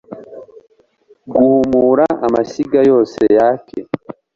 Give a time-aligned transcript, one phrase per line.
[1.31, 3.73] guhumura amashyiga yose yaka